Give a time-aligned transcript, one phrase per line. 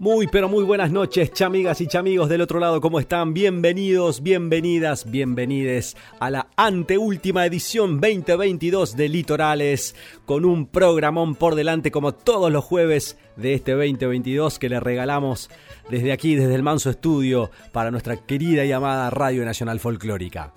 [0.00, 3.34] Muy, pero muy buenas noches, chamigas y chamigos del otro lado, ¿cómo están?
[3.34, 9.94] Bienvenidos, bienvenidas, bienvenides a la anteúltima edición 2022 de Litorales,
[10.24, 15.50] con un programón por delante como todos los jueves de este 2022 que le regalamos
[15.90, 20.54] desde aquí, desde el Manso Estudio, para nuestra querida y amada Radio Nacional Folclórica.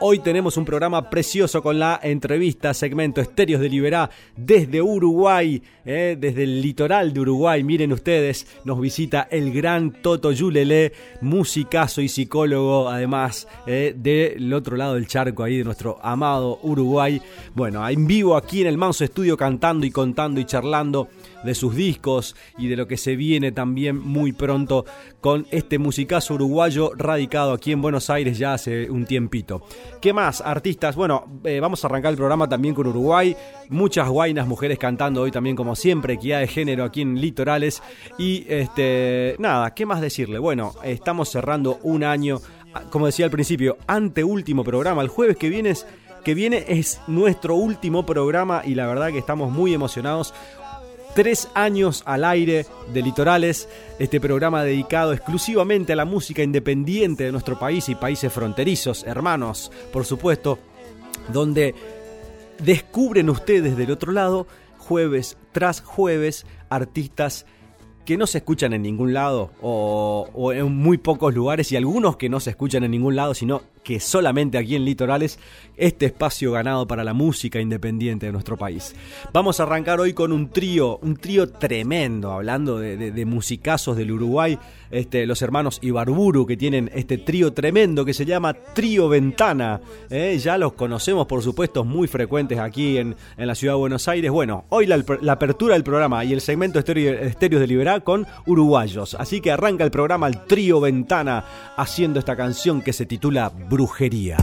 [0.00, 6.16] Hoy tenemos un programa precioso con la entrevista, segmento Estéreos de Liberá desde Uruguay, eh,
[6.16, 7.64] desde el litoral de Uruguay.
[7.64, 14.76] Miren ustedes, nos visita el gran Toto Yulele, musicazo y psicólogo, además eh, del otro
[14.76, 17.20] lado del charco, ahí de nuestro amado Uruguay.
[17.56, 21.08] Bueno, en vivo aquí en el Manso Estudio cantando y contando y charlando
[21.44, 24.84] de sus discos y de lo que se viene también muy pronto
[25.20, 29.62] con este musicazo uruguayo radicado aquí en Buenos Aires ya hace un tiempito.
[30.00, 30.40] ¿Qué más?
[30.40, 30.96] Artistas.
[30.96, 33.36] Bueno, eh, vamos a arrancar el programa también con Uruguay.
[33.68, 37.82] Muchas guainas mujeres cantando hoy también como siempre, equidad de género aquí en Litorales.
[38.18, 40.38] Y este, nada, ¿qué más decirle?
[40.38, 42.40] Bueno, estamos cerrando un año,
[42.90, 45.02] como decía al principio, anteúltimo programa.
[45.02, 45.74] El jueves que viene
[46.24, 50.34] que viene es nuestro último programa y la verdad que estamos muy emocionados
[51.14, 57.32] tres años al aire de Litorales, este programa dedicado exclusivamente a la música independiente de
[57.32, 60.58] nuestro país y países fronterizos, hermanos, por supuesto,
[61.32, 61.74] donde
[62.62, 64.46] descubren ustedes del otro lado,
[64.78, 67.46] jueves tras jueves, artistas
[68.04, 72.16] que no se escuchan en ningún lado o, o, en muy pocos lugares y algunos
[72.16, 75.38] que no se escuchan en ningún lado, sino que solamente aquí en Litorales
[75.78, 78.94] este espacio ganado para la música independiente de nuestro país.
[79.32, 84.58] Vamos a arrancar hoy con un trío, un trío tremendo, hablando de, musicazos del Uruguay,
[84.90, 89.80] este, los hermanos Ibarburu que tienen este trío tremendo que se llama Trío Ventana.
[90.10, 90.36] ¿eh?
[90.38, 94.30] ya los conocemos, por supuesto, muy frecuentes aquí en, la ciudad de Buenos Aires.
[94.30, 95.02] Bueno, hoy la,
[95.32, 99.14] apertura del programa y el segmento Estéreos de Liberá con uruguayos.
[99.14, 101.44] Así que arranca el programa el Trío Ventana
[101.76, 104.36] haciendo esta canción que se titula brujería.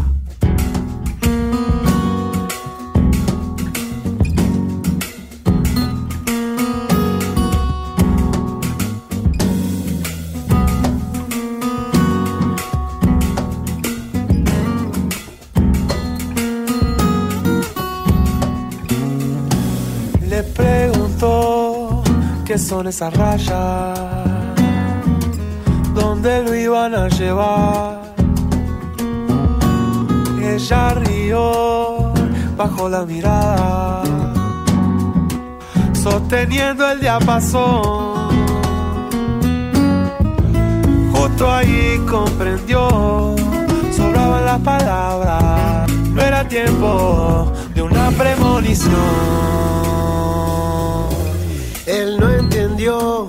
[20.30, 22.04] Le preguntó
[22.46, 24.00] qué son esas rayas,
[25.94, 28.05] dónde lo iban a llevar
[30.56, 32.14] ella rió
[32.56, 34.04] bajo la mirada,
[35.94, 38.30] sosteniendo el diapasón.
[41.12, 43.36] Justo ahí comprendió,
[43.92, 48.94] sobraban las palabras, no era tiempo de una premonición.
[51.86, 53.28] Él no entendió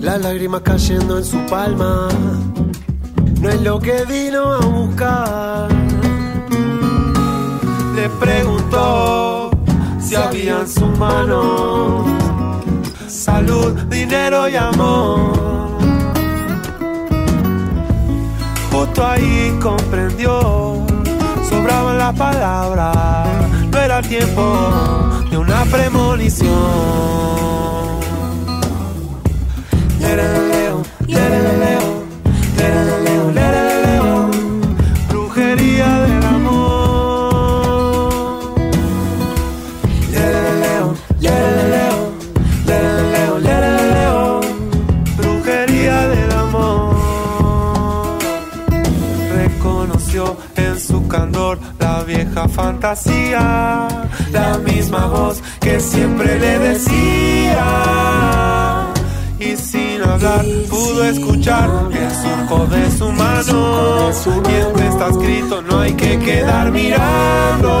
[0.00, 2.08] las lágrimas cayendo en su palma,
[3.40, 5.89] no es lo que vino a buscar
[8.00, 9.50] le preguntó
[10.00, 12.04] si había en su mano
[13.06, 15.78] salud, dinero y amor.
[18.72, 20.86] Justo ahí comprendió,
[21.50, 23.28] sobraban las palabras,
[23.70, 24.44] no era tiempo
[25.30, 27.00] de una premonición.
[52.62, 53.88] Fantasía,
[54.32, 57.66] la misma voz que siempre le decía.
[59.38, 64.12] Y sin hablar pudo escuchar el surco de su mano.
[64.12, 67.72] Siempre está escrito, no hay que quedar mirando.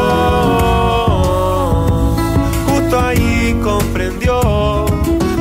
[2.66, 4.40] Justo ahí comprendió,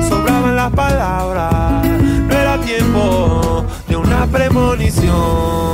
[0.10, 1.86] sobraban las palabras,
[2.28, 5.69] no era tiempo de una premonición.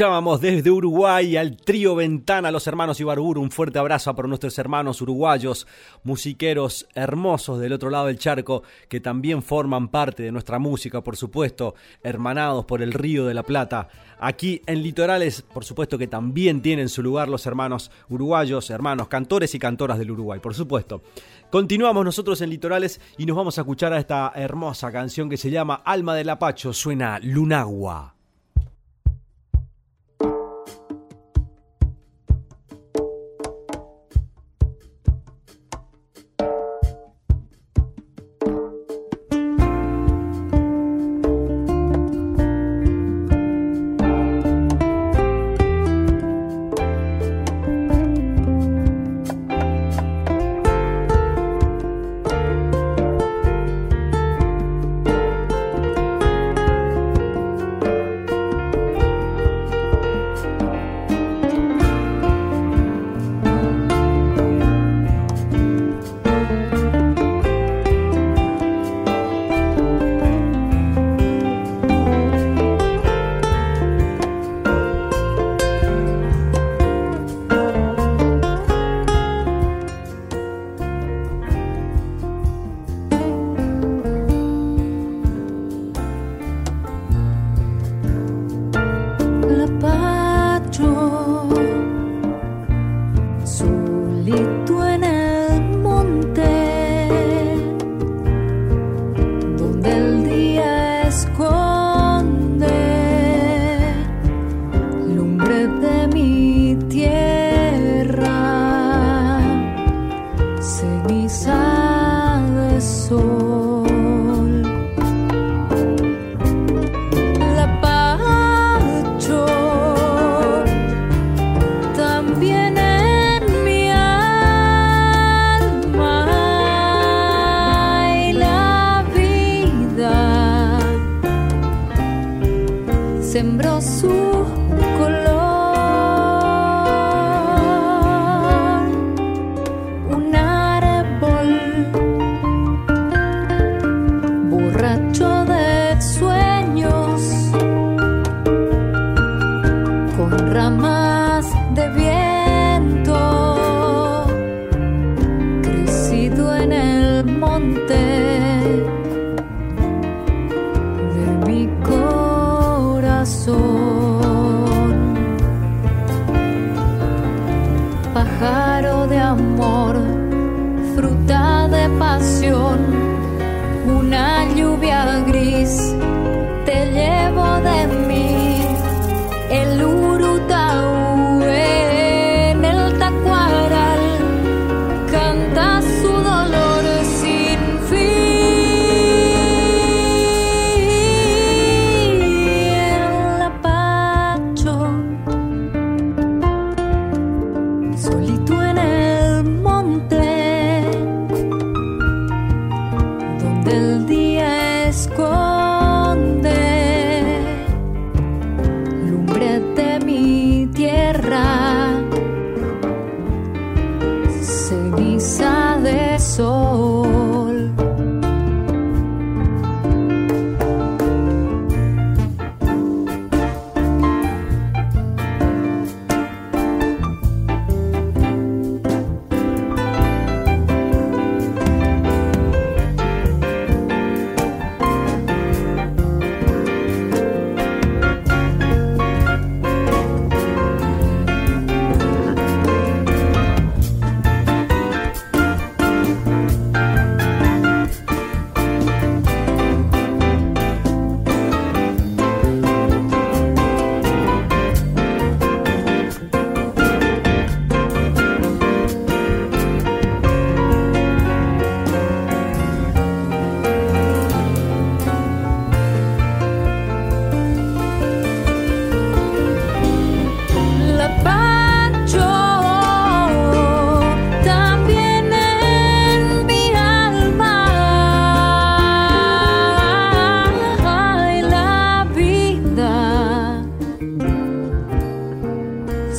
[0.00, 3.42] Escuchábamos desde Uruguay al trío Ventana, los hermanos Ibarburu.
[3.42, 5.66] Un fuerte abrazo para nuestros hermanos uruguayos,
[6.04, 11.18] musiqueros hermosos del otro lado del charco, que también forman parte de nuestra música, por
[11.18, 13.88] supuesto, hermanados por el Río de la Plata.
[14.18, 19.54] Aquí en Litorales, por supuesto que también tienen su lugar los hermanos uruguayos, hermanos cantores
[19.54, 21.02] y cantoras del Uruguay, por supuesto.
[21.50, 25.50] Continuamos nosotros en Litorales y nos vamos a escuchar a esta hermosa canción que se
[25.50, 28.14] llama Alma del Apacho, suena Lunagua.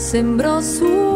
[0.01, 1.10] sembró su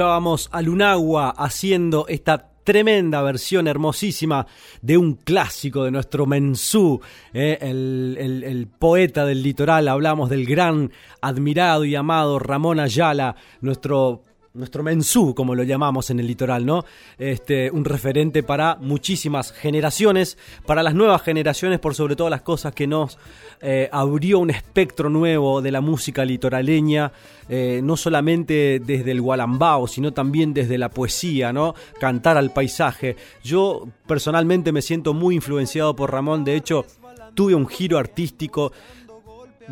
[0.00, 4.46] escuchábamos a Lunagua haciendo esta tremenda versión hermosísima
[4.80, 7.02] de un clásico de nuestro Mensú,
[7.34, 9.88] eh, el, el, poeta del litoral.
[9.88, 10.90] Hablamos del gran,
[11.20, 16.84] admirado y amado Ramón Ayala, nuestro nuestro mensú, como lo llamamos en el litoral, ¿no?
[17.18, 22.74] Este, un referente para muchísimas generaciones, para las nuevas generaciones, por sobre todas las cosas
[22.74, 23.18] que nos
[23.60, 27.12] eh, abrió un espectro nuevo de la música litoraleña,
[27.48, 31.74] eh, no solamente desde el gualambao, sino también desde la poesía, ¿no?
[32.00, 33.16] Cantar al paisaje.
[33.44, 36.86] Yo personalmente me siento muy influenciado por Ramón, de hecho,
[37.34, 38.72] tuve un giro artístico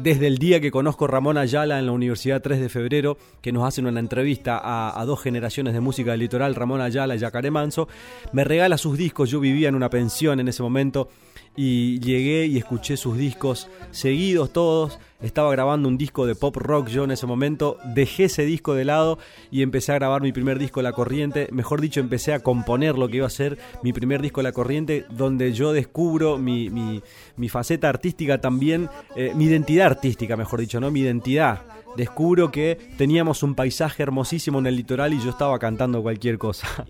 [0.03, 3.53] desde el día que conozco a Ramón Ayala en la Universidad 3 de Febrero, que
[3.53, 7.51] nos hacen una entrevista a, dos generaciones de música del litoral, Ramón Ayala y Yacaré
[7.51, 7.89] Manso,
[8.33, 11.09] me regala sus discos, yo vivía en una pensión en ese momento
[11.57, 14.99] y llegué y escuché sus discos seguidos todos.
[15.21, 18.85] Estaba grabando un disco de pop rock yo en ese momento, dejé ese disco de
[18.85, 19.19] lado
[19.51, 23.09] y empecé a grabar mi primer disco La Corriente, mejor dicho, empecé a componer lo
[23.09, 27.89] que iba a ser mi primer disco La Corriente, donde yo descubro mi, mi, faceta
[27.89, 30.93] artística también, eh, mi identidad artística, mejor dicho, ¿no?
[30.93, 31.63] Mi identidad
[31.97, 36.69] descubro que teníamos un paisaje hermosísimo en el litoral y yo estaba cantando cualquier cosa.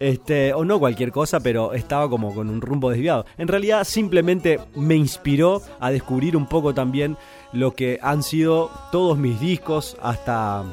[0.00, 3.24] Este, o no cualquier cosa, pero estaba como con un rumbo desviado.
[3.36, 7.16] En realidad simplemente me inspiró a descubrir un poco también
[7.52, 10.64] lo que han sido todos mis discos hasta,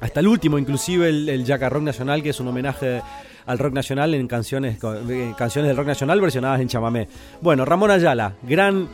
[0.00, 3.02] hasta el último, inclusive el, el Rock Nacional, que es un homenaje
[3.46, 7.08] al rock nacional en canciones, eh, canciones del rock nacional versionadas en chamamé.
[7.40, 8.88] Bueno, Ramón Ayala, gran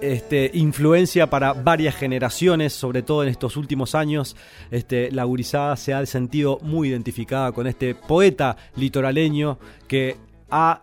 [0.00, 4.36] este, influencia para varias generaciones, sobre todo en estos últimos años.
[4.70, 10.16] Este, la gurizada se ha sentido muy identificada con este poeta litoraleño que
[10.50, 10.80] ha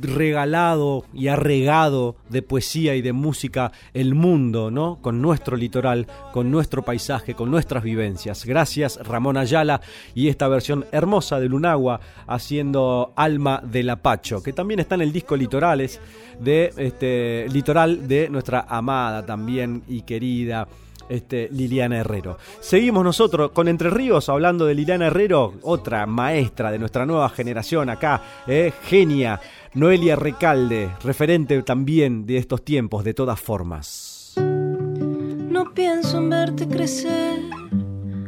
[0.00, 4.98] regalado y ha regado de poesía y de música el mundo, ¿no?
[5.00, 8.44] Con nuestro litoral, con nuestro paisaje, con nuestras vivencias.
[8.44, 9.80] Gracias Ramón Ayala
[10.14, 15.12] y esta versión hermosa de Lunagua haciendo Alma del Apacho, que también está en el
[15.12, 16.00] disco Litorales
[16.40, 20.68] de este litoral de nuestra amada también y querida
[21.08, 22.38] este, Liliana Herrero.
[22.60, 27.90] Seguimos nosotros con Entre Ríos hablando de Liliana Herrero, otra maestra de nuestra nueva generación
[27.90, 29.40] acá, eh, genia,
[29.74, 34.34] Noelia Recalde, referente también de estos tiempos, de todas formas.
[34.36, 37.40] No pienso en verte crecer,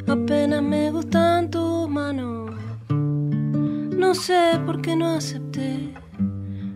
[0.07, 2.51] apenas me gustan tus manos.
[2.89, 5.93] No sé por qué no acepté,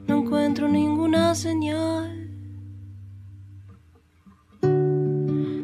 [0.06, 2.11] no encuentro ninguna señal.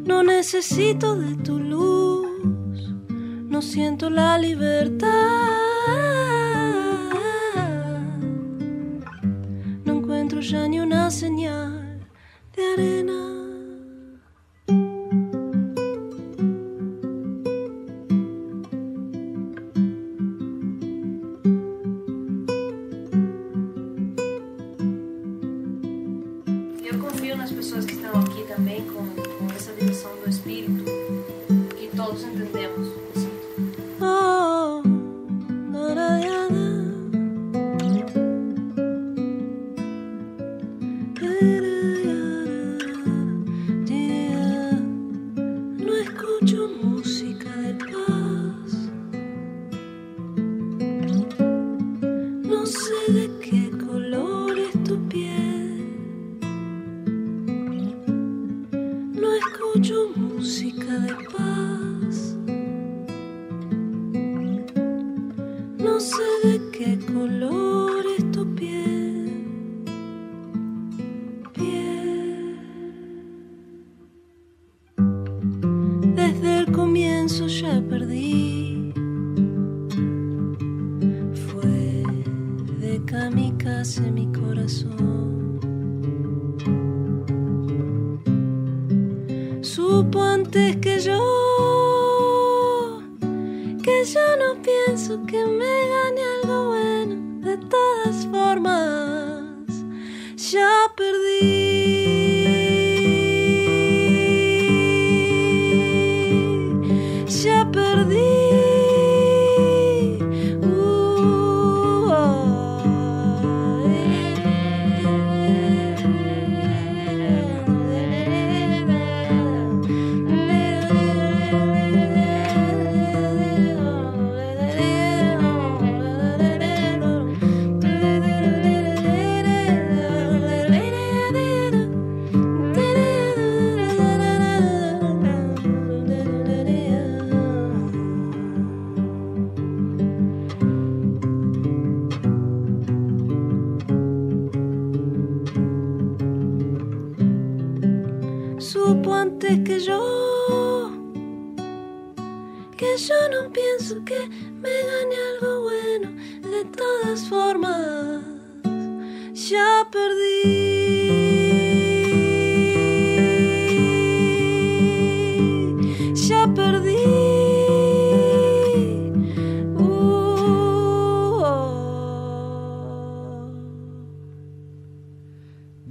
[0.09, 2.95] No necesito de tu luz,
[3.53, 5.59] no siento la libertad.
[10.41, 11.99] ya ni una señal
[12.55, 12.98] de arena.
[89.61, 91.19] supo antes que yo
[93.83, 99.55] que yo no pienso que me gane algo bueno de todas formas.
[100.51, 101.58] Ya perdí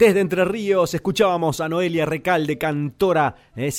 [0.09, 3.71] Desde Entre Ríos escuchábamos a Noelia Recalde, cantora, eh,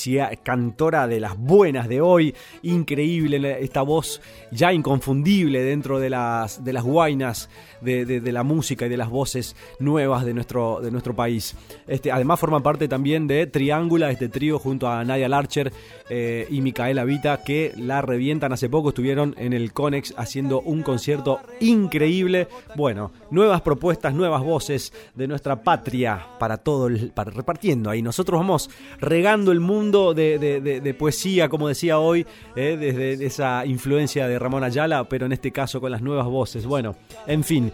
[0.44, 2.32] cantora de las buenas de hoy.
[2.62, 8.88] Increíble esta voz ya inconfundible dentro de las, de las guainas de, la música y
[8.88, 11.56] de las voces nuevas de nuestro, de nuestro país.
[11.88, 15.72] Este, además forma parte también de Triángula, este trío junto a Nadia Larcher
[16.10, 20.82] eh, y Micaela Vita que la revientan hace poco, estuvieron en el Conex haciendo un
[20.84, 22.46] concierto increíble.
[22.76, 28.02] Bueno, nuevas propuestas, nuevas voces de nuestra patria para todo, el, repartiendo ahí.
[28.02, 34.38] Nosotros vamos regando el mundo de, poesía, como decía hoy, eh, desde esa influencia de
[34.38, 36.66] Ramón Ayala, pero en este caso con las nuevas voces.
[36.66, 37.72] Bueno, en fin.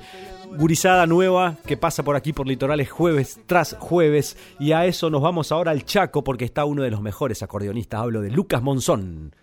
[0.56, 5.20] Gurizada nueva que pasa por aquí por litorales jueves tras jueves y a eso nos
[5.20, 9.35] vamos ahora al Chaco porque está uno de los mejores acordeonistas, hablo de Lucas Monzón,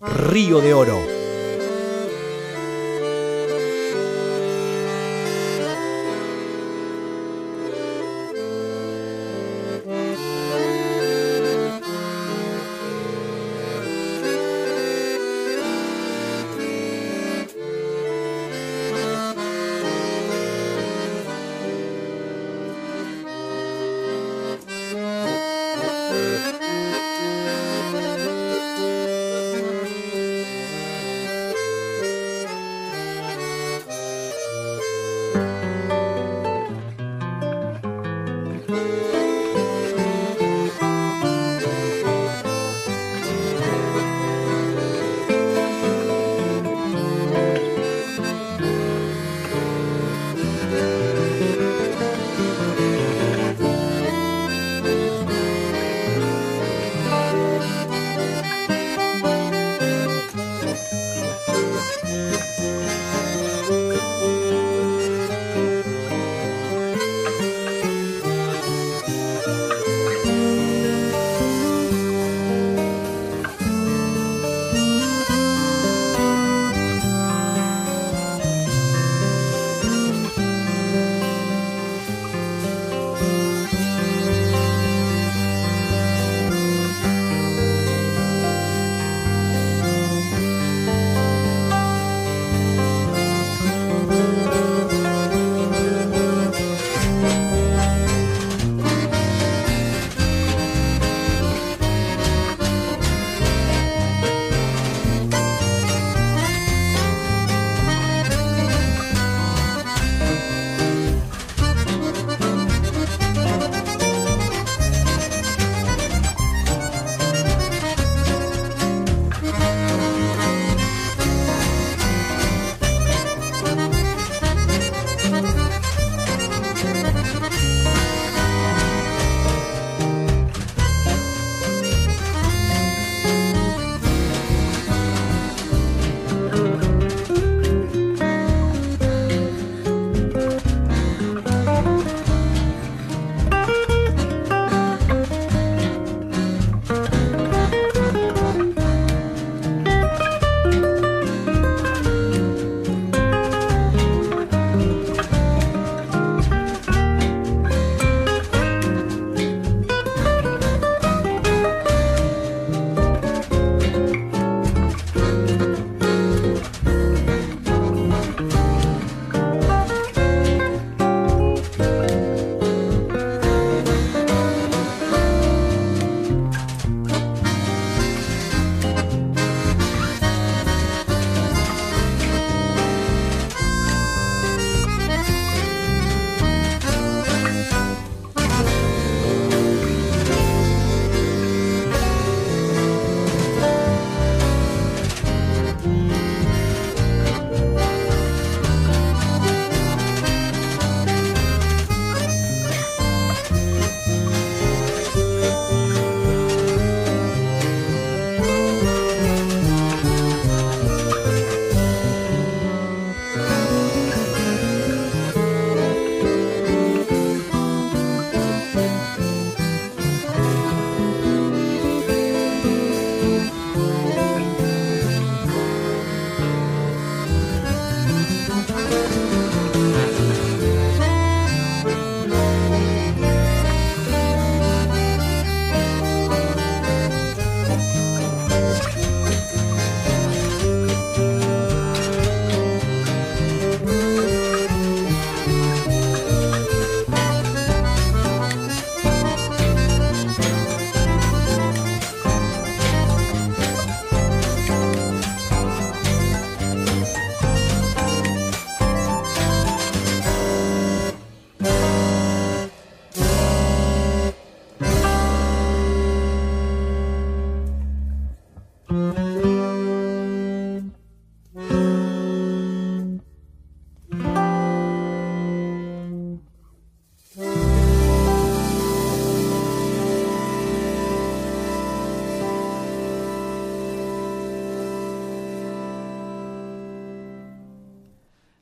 [0.00, 1.39] Río de Oro.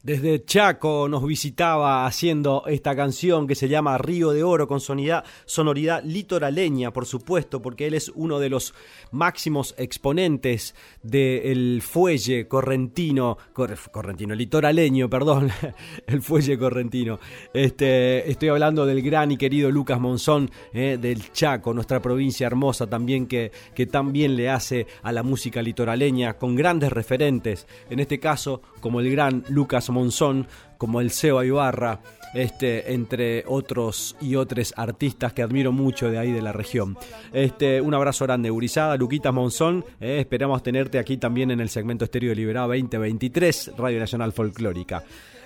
[0.01, 5.25] Desde Chaco nos visitaba haciendo esta canción que se llama Río de Oro con sonoridad,
[5.45, 8.75] sonoridad litoraleña, por supuesto, porque él es uno de los
[9.11, 15.51] máximos exponentes del fuelle correntino, correntino, litoraleño, perdón,
[16.07, 17.19] el fuelle correntino.
[17.53, 22.87] Este, estoy hablando del gran y querido Lucas Monzón eh, del Chaco, nuestra provincia hermosa
[22.87, 27.99] también que, que tan bien le hace a la música litoraleña, con grandes referentes, en
[27.99, 30.47] este caso como el gran Lucas Monzón
[30.79, 32.01] como el Seba Ibarra,
[32.35, 36.97] este, entre otros y otros artistas que admiro mucho de ahí de la región.
[37.33, 42.05] Este, un abrazo grande, Urizada, Luquita Monzón, eh, esperamos tenerte aquí también en el segmento
[42.05, 45.03] Estéreo Liberado 2023, Radio Nacional Folclórica.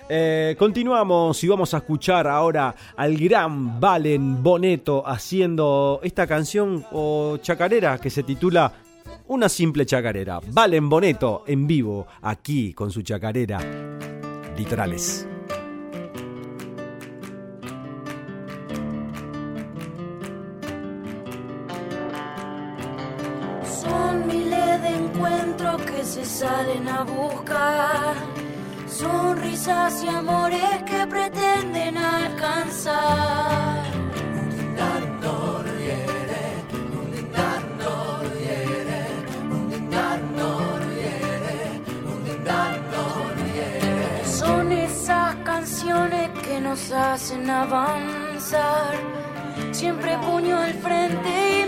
[0.09, 7.37] Eh, continuamos y vamos a escuchar ahora al gran Valen Boneto haciendo esta canción o
[7.41, 8.82] chacarera que se titula
[9.33, 10.39] Una simple chacarera.
[10.45, 13.59] Valen Boneto en vivo aquí con su chacarera
[14.55, 15.27] litorales.
[23.81, 28.13] Son miles de encuentros que se salen a buscar,
[28.87, 33.72] sonrisas y amores que pretenden alcanzar.
[46.73, 48.95] Nos hacen avanzar.
[49.71, 51.67] Siempre puño al frente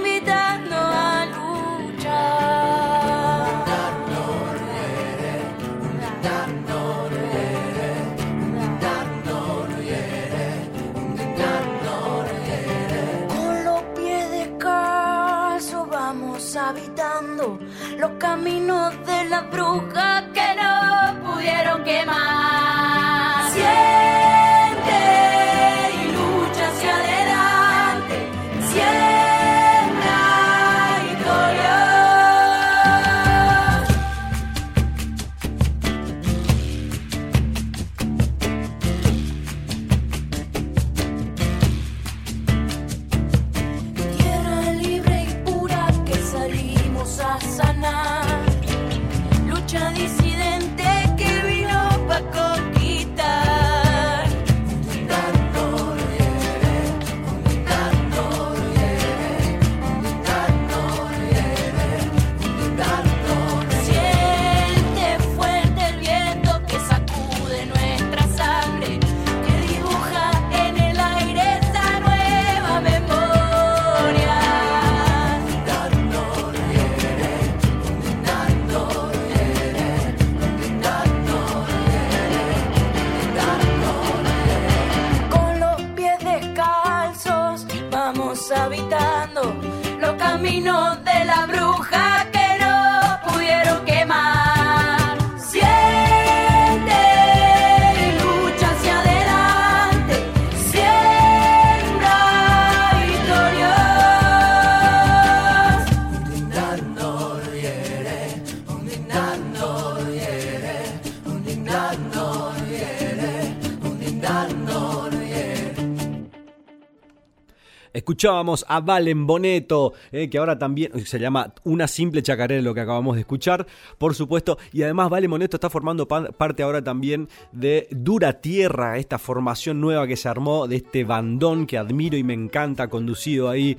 [117.95, 122.81] Escuchábamos a Valen Boneto, eh, que ahora también se llama Una simple chacarera, lo que
[122.81, 123.65] acabamos de escuchar,
[123.97, 124.57] por supuesto.
[124.73, 130.07] Y además Valen Boneto está formando parte ahora también de Dura Tierra, esta formación nueva
[130.07, 133.77] que se armó de este bandón que admiro y me encanta, conducido ahí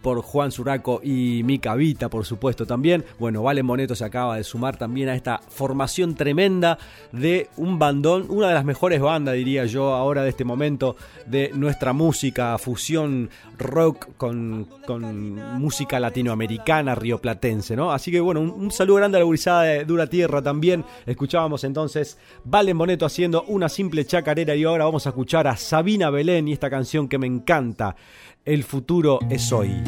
[0.00, 3.04] por Juan Suraco y Mica Vita, por supuesto también.
[3.18, 6.78] Bueno, Valen Boneto se acaba de sumar también a esta formación tremenda
[7.12, 11.50] de un bandón, una de las mejores bandas, diría yo, ahora de este momento de
[11.52, 13.28] nuestra música, fusión
[13.58, 14.66] rock con,
[15.58, 17.92] música latinoamericana, rioplatense, ¿no?
[17.92, 20.84] Así que bueno, un, saludo grande a la gurizada de Dura Tierra también.
[21.06, 26.10] Escuchábamos entonces Valen Boneto haciendo una simple chacarera y ahora vamos a escuchar a Sabina
[26.10, 27.96] Belén y esta canción que me encanta,
[28.44, 29.82] El futuro es hoy.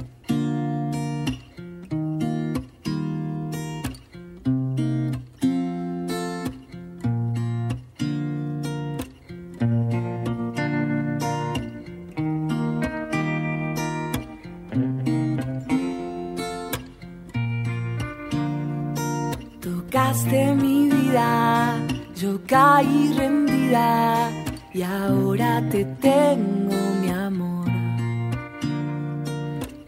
[22.50, 24.28] Caí rendida
[24.74, 27.68] y ahora te tengo mi amor.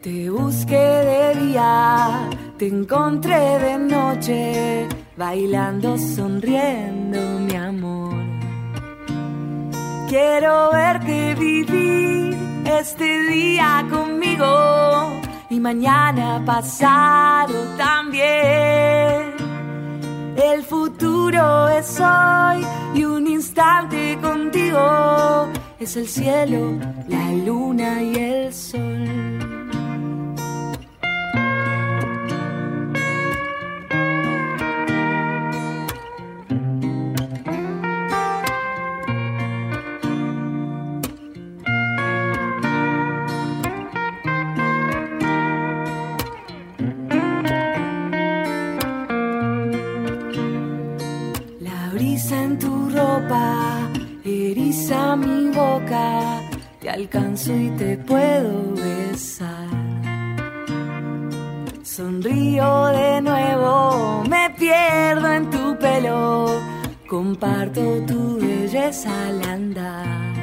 [0.01, 8.15] Te busqué de día, te encontré de noche, bailando, sonriendo mi amor.
[10.09, 15.11] Quiero verte vivir este día conmigo
[15.51, 19.32] y mañana pasado también.
[20.43, 28.53] El futuro es hoy y un instante contigo es el cielo, la luna y el
[28.53, 29.22] sol.
[57.49, 59.69] Y te puedo besar.
[61.83, 66.61] Sonrío de nuevo, me pierdo en tu pelo,
[67.09, 70.35] comparto tu belleza al andar.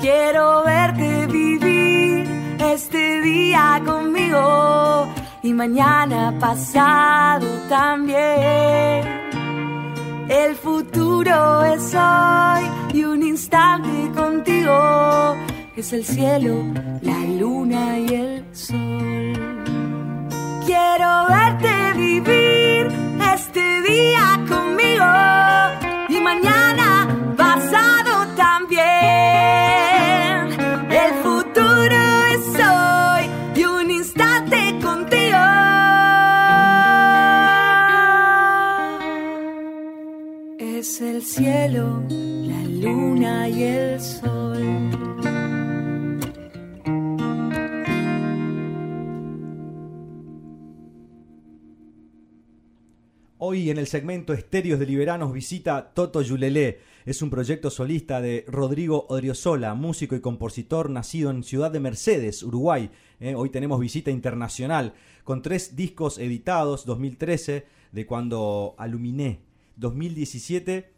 [0.00, 2.28] Quiero verte vivir
[2.60, 5.08] este día conmigo
[5.42, 9.22] y mañana pasado también.
[10.28, 15.31] El futuro es hoy y un instante contigo
[15.82, 16.64] es el cielo,
[17.00, 19.32] la luna y el sol.
[20.64, 22.86] Quiero verte vivir
[23.34, 25.12] este día conmigo
[26.08, 26.88] y mañana
[27.36, 28.82] pasado también.
[31.02, 32.00] El futuro
[32.34, 33.24] es hoy
[33.56, 35.44] y un instante contigo.
[40.60, 42.02] Es el cielo
[42.82, 44.21] luna y el sol.
[53.52, 56.80] Hoy en el segmento Estéreos de Liberanos visita Toto Yulelé.
[57.04, 62.42] Es un proyecto solista de Rodrigo Odriozola, músico y compositor nacido en Ciudad de Mercedes,
[62.42, 62.90] Uruguay.
[63.20, 69.40] Eh, hoy tenemos visita internacional con tres discos editados, 2013, de cuando aluminé,
[69.76, 70.90] 2017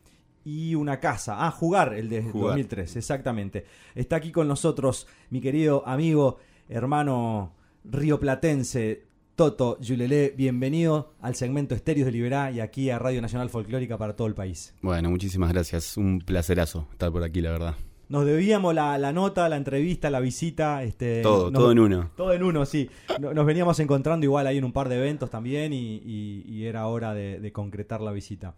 [0.44, 1.44] y una casa.
[1.44, 3.66] Ah, jugar, el de 2003, exactamente.
[3.96, 6.38] Está aquí con nosotros mi querido amigo,
[6.68, 9.02] hermano rioplatense,
[9.36, 10.32] Toto Yulelé.
[10.36, 14.34] Bienvenido al segmento Estéreos de Liberá y aquí a Radio Nacional Folclórica para todo el
[14.34, 14.74] país.
[14.80, 15.96] Bueno, muchísimas gracias.
[15.96, 17.74] Un placerazo estar por aquí, la verdad.
[18.08, 20.84] Nos debíamos la, nota, la entrevista, la visita.
[20.84, 22.10] Este, todo, todo en uno.
[22.16, 22.88] Todo en uno, sí.
[23.18, 27.52] Nos veníamos encontrando igual ahí en un par de eventos también y, era hora de
[27.52, 28.54] concretar la visita.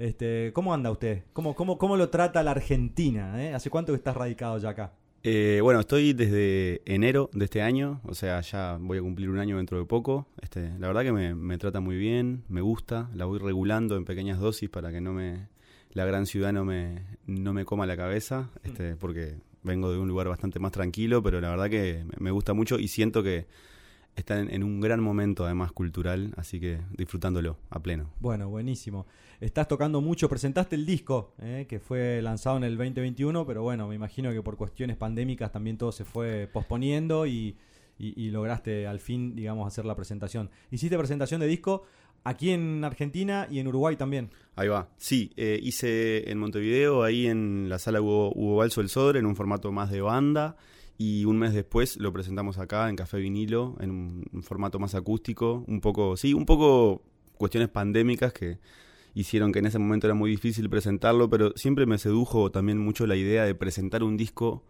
[0.00, 1.24] Este, ¿Cómo anda usted?
[1.34, 3.34] ¿Cómo, cómo, cómo lo trata la Argentina?
[3.44, 3.52] Eh?
[3.52, 4.94] ¿Hace cuánto que estás radicado ya acá?
[5.22, 9.38] Eh, bueno, estoy desde enero de este año, o sea, ya voy a cumplir un
[9.38, 10.26] año dentro de poco.
[10.40, 14.38] Este, la verdad que me, trata muy bien, me gusta, la voy regulando en pequeñas
[14.38, 15.48] dosis para que no me
[15.92, 20.08] la gran ciudad no me, no me coma la cabeza, este, porque vengo de un
[20.08, 23.46] lugar bastante más tranquilo, pero la verdad que me gusta mucho y siento que
[24.16, 28.10] está en, un gran momento además cultural, así que disfrutándolo a pleno.
[28.20, 29.06] Bueno, buenísimo.
[29.40, 33.88] Estás tocando mucho, presentaste el disco eh, que fue lanzado en el 2021, pero bueno,
[33.88, 37.56] me imagino que por cuestiones pandémicas también todo se fue posponiendo y,
[37.98, 40.50] lograste al fin, digamos, hacer la presentación.
[40.70, 41.84] Hiciste presentación de disco
[42.24, 44.30] aquí en Argentina y en Uruguay también.
[44.56, 44.88] Ahí va.
[44.96, 49.26] Sí, eh, hice en Montevideo, ahí en la sala Hugo, Hugo Balso el Sodre, en
[49.26, 50.56] un formato más de banda
[51.02, 55.64] y un mes después lo presentamos acá en Café Vinilo, en un, formato más acústico,
[55.66, 57.00] un poco, sí, un poco
[57.38, 58.58] cuestiones pandémicas que
[59.14, 63.06] hicieron que en ese momento era muy difícil presentarlo, pero siempre me sedujo también mucho
[63.06, 64.62] la idea de presentar un disco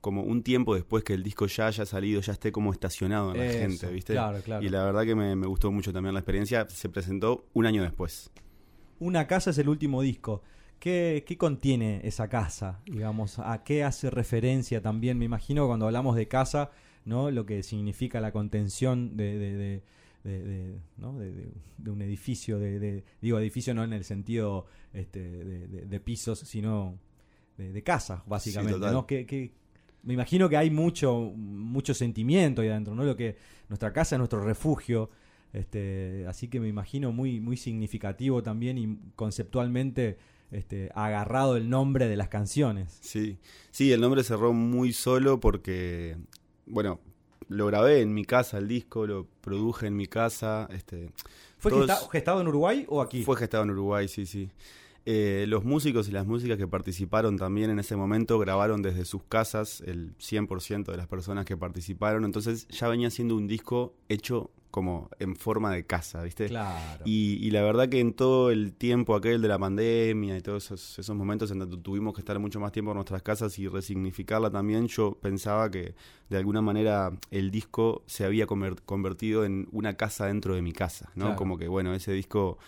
[0.00, 3.46] como un tiempo después que el disco ya haya salido, ya esté como estacionado en
[3.46, 4.14] la gente, ¿viste?
[4.14, 4.66] Claro, claro.
[4.66, 7.84] Y la verdad que me, me gustó mucho también la experiencia, se presentó un año
[7.84, 8.32] después.
[8.98, 10.42] Una casa es el último disco.
[10.78, 12.80] ¿Qué, contiene esa casa?
[12.86, 15.18] Digamos, ¿a qué hace referencia también?
[15.18, 16.70] Me imagino cuando hablamos de casa,
[17.04, 17.30] ¿no?
[17.30, 19.82] Lo que significa la contención de, de,
[20.24, 21.18] de, ¿no?
[21.18, 26.98] de, un edificio, de, digo edificio no en el sentido este, de, pisos, sino
[27.56, 28.78] de, casa, básicamente.
[28.78, 29.06] ¿no?
[29.06, 29.52] Que,
[30.02, 33.02] me imagino que hay mucho, mucho sentimiento ahí adentro, ¿no?
[33.02, 33.36] Lo que
[33.68, 35.10] nuestra casa es nuestro refugio.
[35.52, 40.18] Este, así que me imagino muy, muy significativo también y conceptualmente
[40.50, 42.98] este, agarrado el nombre de las canciones.
[43.00, 43.38] Sí,
[43.70, 46.16] sí, el nombre cerró muy solo porque,
[46.66, 47.00] bueno,
[47.48, 50.68] lo grabé en mi casa el disco, lo produje en mi casa.
[50.70, 51.10] Este,
[51.58, 51.72] ¿Fue
[52.10, 53.22] gestado en Uruguay o aquí?
[53.22, 54.50] Fue gestado en Uruguay, sí, sí.
[55.08, 59.22] Eh, los músicos y las músicas que participaron también en ese momento grabaron desde sus
[59.22, 64.50] casas, el 100% de las personas que participaron, entonces ya venía siendo un disco hecho
[64.76, 66.48] como en forma de casa, ¿viste?
[66.48, 67.02] Claro.
[67.06, 70.66] Y, y la verdad que en todo el tiempo aquel de la pandemia y todos
[70.66, 73.68] esos, esos momentos en donde tuvimos que estar mucho más tiempo en nuestras casas y
[73.68, 75.94] resignificarla también, yo pensaba que
[76.28, 80.72] de alguna manera el disco se había conver- convertido en una casa dentro de mi
[80.72, 81.24] casa, ¿no?
[81.24, 81.36] Claro.
[81.38, 82.58] Como que, bueno, ese disco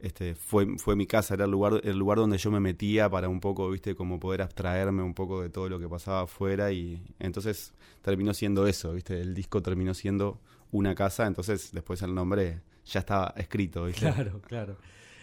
[0.00, 3.30] este, fue, fue mi casa, era el lugar, el lugar donde yo me metía para
[3.30, 7.00] un poco, viste, como poder abstraerme un poco de todo lo que pasaba afuera y
[7.18, 7.72] entonces
[8.02, 10.38] terminó siendo eso, viste, el disco terminó siendo
[10.74, 13.86] una casa, entonces después el nombre ya estaba escrito.
[13.96, 14.76] Claro, claro.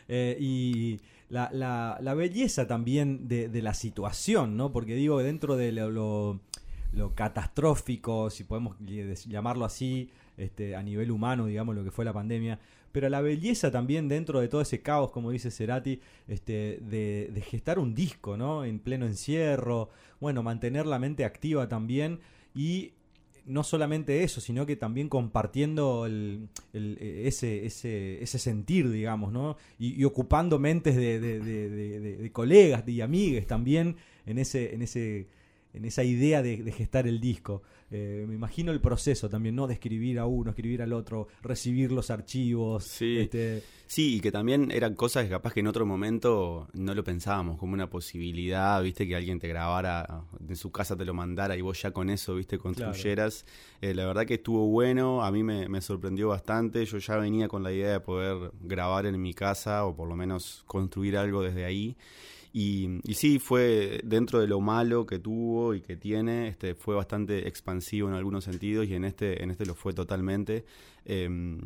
[0.08, 4.72] Eh, y la, la- belleza también de, de la situación, ¿no?
[4.72, 6.40] Porque digo, dentro de lo, lo-
[7.16, 12.14] catastrófico, si podemos ll- llamarlo así, este, a nivel humano, digamos, lo que fue la
[12.14, 12.60] pandemia,
[12.94, 17.42] pero la belleza también dentro de todo ese caos, como dice Cerati, este, de, de
[17.42, 18.64] gestar un disco, ¿no?
[18.66, 22.20] En pleno encierro, bueno, mantener la mente activa también
[22.56, 22.94] y
[23.45, 29.32] no solamente eso, sino que también compartiendo el, el- eh, ese, ese, ese sentir, digamos,
[29.32, 29.58] ¿no?
[29.80, 33.95] Y, ocupando mentes de- de- de- de colegas y amigues también
[34.26, 35.28] en ese, en ese,
[35.74, 37.61] en esa idea de, de gestar el disco.
[37.93, 39.67] Eh, me imagino el proceso también, ¿no?
[39.67, 42.86] De escribir a uno, escribir al otro, recibir los archivos.
[42.86, 43.19] Sí.
[43.19, 47.03] este, Sí, y que también eran cosas que capaz que en otro momento no lo
[47.03, 51.57] pensábamos como una posibilidad, viste, que alguien te grabara en su casa, te lo mandara
[51.57, 53.45] y vos ya con eso, viste, construyeras.
[53.82, 57.49] Eh, la verdad que estuvo bueno, a mí me, me sorprendió bastante, yo ya venía
[57.49, 61.43] con la idea de poder grabar en mi casa o por lo menos construir algo
[61.43, 61.97] desde ahí.
[62.54, 67.47] Y, sí, fue dentro de lo malo que tuvo y que tiene, este, fue bastante
[67.47, 70.66] expansivo en algunos sentidos y en este, en este lo fue totalmente.
[71.06, 71.62] Em,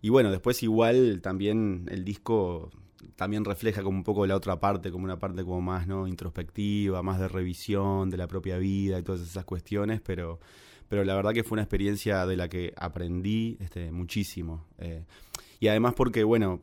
[0.00, 2.70] y bueno, después igual también el disco
[3.16, 7.02] también refleja como un poco la otra parte, como una parte como más no introspectiva,
[7.02, 10.40] más de revisión de la propia vida y todas esas cuestiones, pero,
[10.88, 14.64] pero la verdad que fue una experiencia de la que aprendí este, muchísimo.
[14.78, 15.04] Eh,
[15.60, 16.62] y además porque, bueno,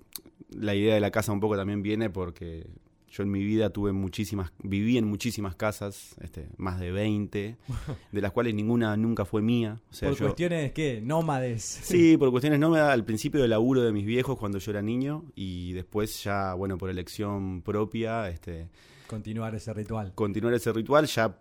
[0.50, 2.68] la idea de la casa un poco también viene porque
[3.12, 7.58] yo en mi vida tuve muchísimas, viví en muchísimas casas, este, más de 20,
[8.12, 9.82] de las cuales ninguna nunca fue mía.
[9.92, 11.02] O sea, por yo, cuestiones, ¿qué?
[11.04, 11.62] Nómades.
[11.64, 15.26] Sí, por cuestiones da al principio del laburo de mis viejos cuando yo era niño
[15.36, 18.70] y después ya, bueno, por elección propia, este,
[19.12, 20.14] Continuar ese ritual.
[20.16, 21.38] continuar ese ritual ya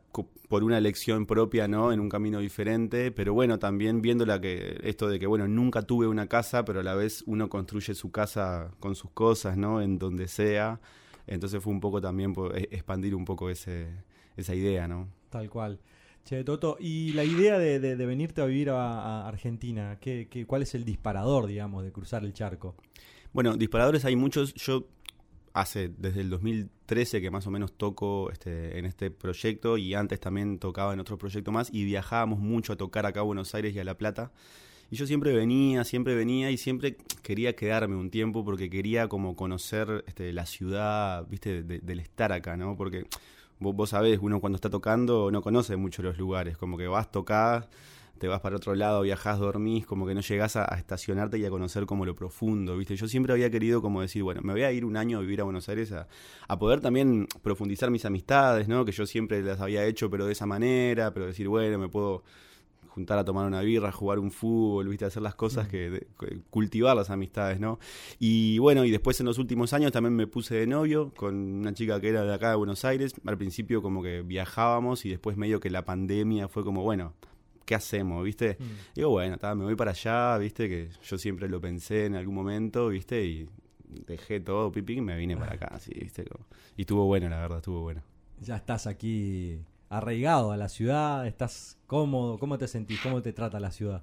[0.48, 1.92] por una elección propia, ¿no?
[1.92, 5.82] En un camino diferente, pero bueno, también viendo la que esto de que bueno, nunca
[5.82, 9.80] tuve una casa, pero a la vez uno construye su casa con sus cosas, ¿no?
[9.80, 10.80] En donde sea.
[11.30, 13.88] Entonces fue un poco también por e- expandir un poco ese
[14.36, 15.08] esa idea, ¿no?
[15.30, 15.80] Tal cual.
[16.24, 20.28] Che, Toto, y la idea de, de- de venirte a vivir a, a Argentina, ¿qué,
[20.30, 22.74] qué, cuál es el disparador, digamos, de cruzar el charco?
[23.32, 24.52] Bueno, disparadores hay muchos.
[24.54, 24.86] Yo
[25.52, 30.20] hace desde el 2013 que más o menos toco este, en este proyecto y antes
[30.20, 33.74] también tocaba en otro proyecto más y viajábamos mucho a tocar acá a Buenos Aires
[33.74, 34.30] y a La Plata.
[34.90, 39.36] Y yo siempre venía, siempre venía y siempre quería quedarme un tiempo porque quería como
[39.36, 42.76] conocer este, la ciudad, viste, de- del estar acá, ¿no?
[42.76, 43.06] Porque
[43.60, 47.12] vos, vos sabés, uno cuando está tocando no conoce mucho los lugares, como que vas,
[47.12, 47.68] tocás,
[48.18, 51.44] te vas para otro lado, viajás, dormís, como que no llegás a, a estacionarte y
[51.44, 52.96] a conocer como lo profundo, ¿viste?
[52.96, 55.40] Yo siempre había querido como decir, bueno, me voy a ir un año a vivir
[55.40, 56.08] a Buenos Aires a,
[56.48, 58.84] a poder también profundizar mis amistades, ¿no?
[58.84, 62.24] Que yo siempre las había hecho, pero de esa manera, pero decir, bueno, me puedo
[62.90, 66.40] juntar a tomar una birra, jugar un fútbol, viste, hacer las cosas que, de- que-
[66.50, 67.78] cultivar las amistades, ¿no?
[68.18, 71.72] Y bueno, y después en los últimos años también me puse de novio con una
[71.72, 73.12] chica que era de acá de Buenos Aires.
[73.24, 77.14] Al principio como que viajábamos y después medio que la pandemia fue como, bueno,
[77.64, 78.58] ¿qué hacemos, viste?
[78.94, 82.88] Digo, bueno, me voy para allá, viste, que yo siempre lo pensé en algún momento,
[82.88, 83.48] viste, y
[84.06, 86.24] dejé todo, pipi, y me vine para acá, así, viste.
[86.24, 88.02] como- Y estuvo bueno, la verdad, estuvo bueno.
[88.40, 89.60] Ya estás aquí
[89.90, 93.00] arraigado a la ciudad, estás cómodo, ¿cómo te sentís?
[93.02, 94.02] ¿Cómo te trata la ciudad?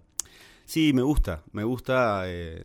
[0.66, 2.24] Sí, me gusta, me gusta.
[2.26, 2.62] eh,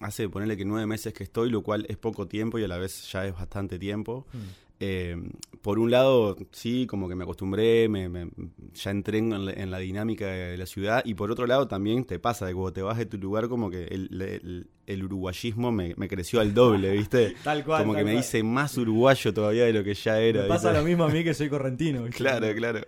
[0.00, 2.76] hace ponerle que nueve meses que estoy, lo cual es poco tiempo y a la
[2.76, 4.26] vez ya es bastante tiempo.
[4.80, 5.16] Eh,
[5.60, 8.30] por un lado, sí, como que me acostumbré, me, me-
[8.74, 12.04] ya entré en la, en la dinámica de la ciudad y por otro lado también
[12.04, 15.72] te pasa de cuando te vas de tu lugar como que el, el- el uruguayismo
[15.72, 17.34] me, me creció al doble, ¿viste?
[17.42, 20.42] Tal cual, Como que me hice más uruguayo todavía de lo que ya era.
[20.42, 20.80] Me pasa ¿viste?
[20.82, 22.04] lo mismo a mí que soy correntino.
[22.04, 22.16] ¿viste?
[22.18, 22.80] Claro, claro.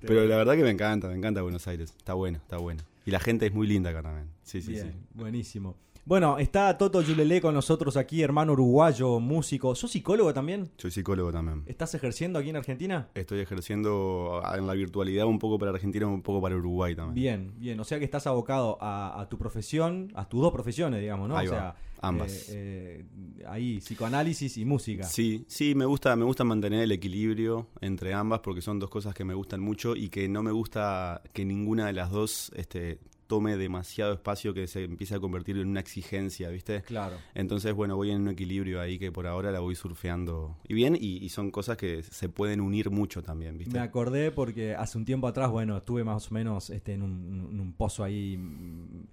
[0.00, 1.94] Pero la verdad que me encanta, me encanta Buenos Aires.
[1.96, 2.82] Está bueno, está bueno.
[3.06, 4.28] Y la gente es muy linda acá también.
[4.42, 4.98] Sí, sí, Bien, sí.
[5.14, 5.76] buenísimo.
[6.06, 9.74] Bueno, está Toto Yulelé con nosotros aquí, hermano uruguayo, músico.
[9.74, 10.70] ¿Sos psicólogo también?
[10.76, 11.62] Soy psicólogo también.
[11.64, 13.08] ¿Estás ejerciendo aquí en Argentina?
[13.14, 17.14] Estoy ejerciendo en la virtualidad un poco para Argentina, un poco para Uruguay también.
[17.14, 17.80] Bien, bien.
[17.80, 21.38] O sea que estás abocado a, a tu profesión, a tus dos profesiones, digamos, ¿no?
[21.38, 22.50] Ahí o va, sea, ambas.
[22.50, 23.06] eh,
[23.38, 25.04] eh, ahí, psicoanálisis y música.
[25.04, 29.14] Sí, sí, me gusta, me gusta mantener el equilibrio entre ambas porque son dos cosas
[29.14, 32.98] que me gustan mucho y que no me gusta que ninguna de las dos este,
[33.26, 36.82] tome demasiado espacio que se empiece a convertir en una exigencia, ¿viste?
[36.82, 37.16] Claro.
[37.34, 40.56] Entonces, bueno, voy en un equilibrio ahí que por ahora la voy surfeando.
[40.68, 43.74] Y bien, y, y son cosas que se pueden unir mucho también, ¿viste?
[43.74, 47.48] Me acordé porque hace un tiempo atrás, bueno, estuve más o menos este, en, un,
[47.52, 49.06] en un pozo ahí, mm,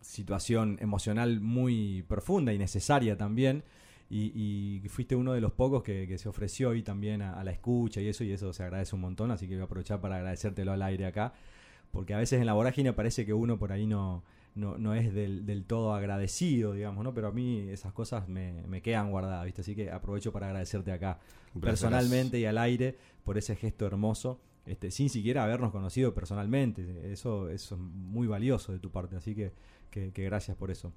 [0.00, 3.62] situación emocional muy profunda y necesaria también.
[4.10, 7.44] Y, y fuiste uno de los pocos que, que se ofreció hoy también a, a
[7.44, 10.02] la escucha y eso, y eso se agradece un montón, así que voy a aprovechar
[10.02, 11.32] para agradecértelo al aire acá,
[11.92, 14.24] porque a veces en la vorágine parece que uno por ahí no,
[14.54, 17.14] no, no es del, del todo agradecido, digamos, ¿no?
[17.14, 19.60] Pero a mí esas cosas me, me quedan guardadas, ¿viste?
[19.60, 21.18] Así que aprovecho para agradecerte acá,
[21.60, 24.40] personalmente y al aire, por ese gesto hermoso.
[24.64, 27.12] Este, sin siquiera habernos conocido personalmente.
[27.12, 29.52] Eso, eso es muy valioso de tu parte, así que,
[29.90, 30.92] que, que gracias por eso.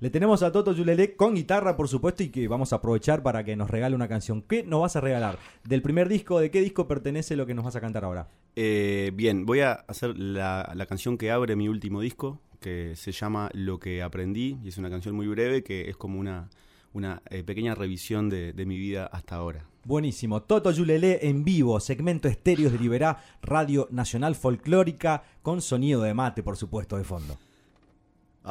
[0.00, 3.44] Le tenemos a Toto Yulele con guitarra, por supuesto, y que vamos a aprovechar para
[3.44, 4.40] que nos regale una canción.
[4.40, 5.38] ¿Qué nos vas a regalar?
[5.64, 6.40] ¿Del primer disco?
[6.40, 8.28] ¿De qué disco pertenece lo que nos vas a cantar ahora?
[8.56, 13.12] Eh, bien, voy a hacer la, la canción que abre mi último disco, que se
[13.12, 16.50] llama Lo que aprendí, y es una canción muy breve que es como una,
[16.92, 19.64] una eh, pequeña revisión de, mi vida hasta ahora.
[19.84, 20.42] Buenísimo.
[20.42, 26.42] Toto Yulele en vivo, segmento estéreos de Liberá, Radio Nacional Folclórica, con sonido de mate,
[26.42, 27.38] por supuesto, de fondo.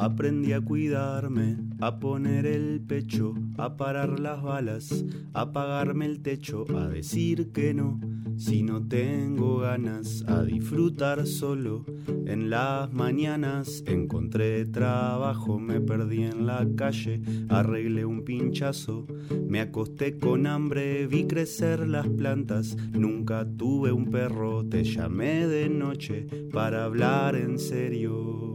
[0.00, 6.64] Aprendí a cuidarme, a poner el pecho, a parar las balas, a apagarme el techo,
[6.74, 8.00] a decir que no,
[8.38, 11.84] si no tengo ganas, a disfrutar solo.
[12.24, 17.20] En las mañanas encontré trabajo, me perdí en la calle,
[17.50, 19.06] arreglé un pinchazo,
[19.46, 25.68] me acosté con hambre, vi crecer las plantas, nunca tuve un perro, te llamé de
[25.68, 28.49] noche para hablar en serio.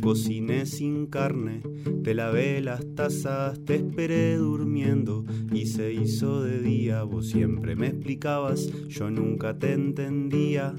[0.00, 1.62] Cociné sin carne,
[2.02, 7.02] te lavé las tazas, te esperé durmiendo y se hizo de día.
[7.04, 10.74] Vos siempre me explicabas, yo nunca te entendía.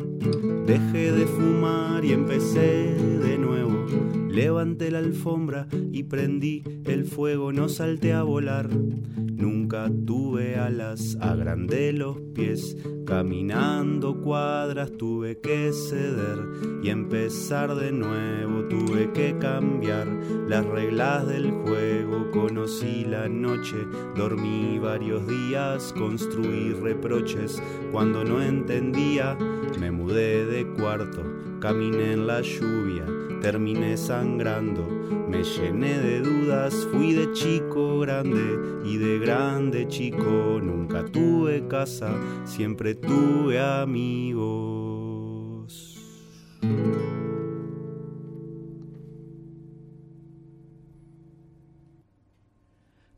[0.66, 4.29] Dejé de fumar y empecé de nuevo.
[4.40, 8.70] Levanté la alfombra y prendí el fuego, no salté a volar.
[8.74, 16.40] Nunca tuve alas, agrandé los pies, caminando cuadras tuve que ceder
[16.82, 20.08] y empezar de nuevo, tuve que cambiar
[20.48, 23.76] las reglas del juego, conocí la noche,
[24.16, 27.62] dormí varios días, construí reproches.
[27.92, 29.38] Cuando no entendía,
[29.82, 31.26] me mudé de cuarto,
[31.60, 33.06] caminé en la lluvia,
[33.42, 34.86] terminé sangrando,
[35.28, 42.12] me llené de dudas, fui de chico grande y de grande chico, nunca tuve casa,
[42.46, 45.09] siempre tuve amigos.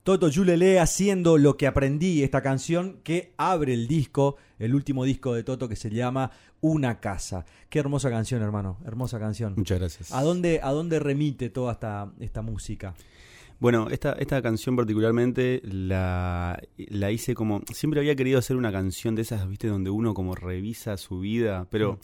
[0.03, 5.35] Toto Yulele haciendo lo que aprendí, esta canción que abre el disco, el último disco
[5.35, 7.45] de Toto que se llama Una casa.
[7.69, 9.53] Qué hermosa canción, hermano, hermosa canción.
[9.55, 10.11] Muchas gracias.
[10.11, 12.95] ¿A dónde, a dónde remite toda esta, esta música?
[13.59, 17.61] Bueno, esta, esta canción particularmente la, la hice como...
[17.71, 21.67] Siempre había querido hacer una canción de esas, viste, donde uno como revisa su vida,
[21.69, 21.99] pero...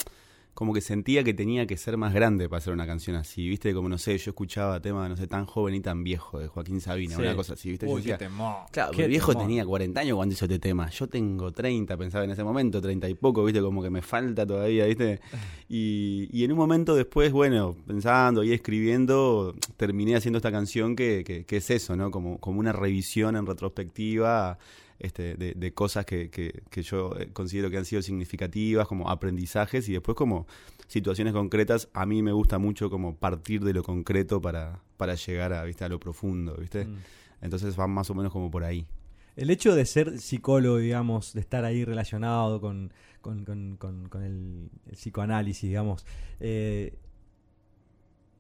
[0.58, 3.76] como que sentía que tenía que ser más grande para hacer una canción así, ¿viste?
[3.76, 6.82] Como no sé, yo escuchaba temas, no sé, tan joven y tan viejo de Joaquín
[6.82, 7.22] Sabina, Sí.
[7.22, 7.86] una cosa así, ¿viste?
[7.86, 8.56] Yo Uy, decía, temón.
[8.72, 10.90] claro, Qué el viejo tenía 40 años cuando hizo este tema.
[10.90, 13.62] Yo tengo 30, pensaba en ese momento, 30 y poco, ¿viste?
[13.62, 15.20] Como que me falta todavía, ¿viste?
[15.70, 21.24] Y, y en un momento después, bueno, pensando y escribiendo, terminé haciendo esta canción que,
[21.24, 22.10] que, que es eso, ¿no?
[22.10, 24.58] Como, como una revisión en retrospectiva
[25.00, 29.10] este, de, de cosas que, que, que yo eh, considero que han sido significativas, como
[29.10, 30.48] aprendizajes y después como
[30.88, 31.90] situaciones concretas.
[31.94, 35.84] A mí me gusta mucho como partir de lo concreto para, para llegar a, ¿viste?
[35.84, 36.86] a lo profundo, ¿viste?
[36.86, 36.98] Mm.
[37.42, 38.88] Entonces van más o menos como por ahí.
[39.36, 42.92] El hecho de ser psicólogo, digamos, de estar ahí relacionado con,
[43.22, 46.06] con, con- con- con el, el psicoanálisis, digamos,
[46.40, 46.98] eh,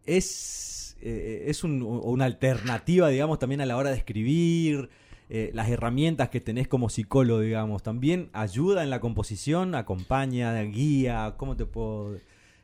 [0.05, 4.89] es, eh, es un- una alternativa, digamos, también a la hora de escribir.
[5.29, 11.33] Eh, las herramientas que tenés como psicólogo, digamos, también ayuda en la composición, acompaña, guía,
[11.37, 12.17] ¿cómo te puedo...?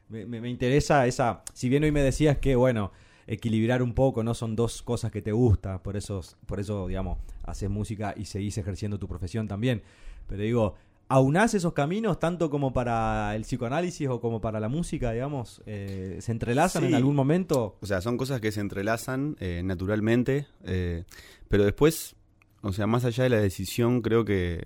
[0.10, 1.44] Me, me- me interesa esa...
[1.54, 2.92] Si bien hoy me decías que, bueno,
[3.28, 7.18] equilibrar un poco, no son dos cosas que te gustan, por eso, por eso digamos,
[7.44, 9.82] haces música y seguís ejerciendo tu profesión también.
[10.28, 10.76] Pero digo,
[11.08, 15.62] ¿aunás esos caminos tanto como para el psicoanálisis o como para la música, digamos?
[15.66, 16.88] Eh, ¿Se entrelazan Sí.
[16.90, 17.78] en algún momento?
[17.82, 21.06] O sea, son cosas que se entrelazan eh, naturalmente, eh,
[21.48, 22.16] pero después,
[22.64, 24.66] o sea, más allá de la decisión, creo que